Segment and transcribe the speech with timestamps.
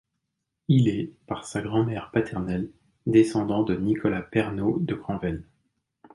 [0.67, 2.71] Il est, par sa grand-mère paternelle,
[3.05, 5.43] descendant de Nicolas Perrenot de Granvelle.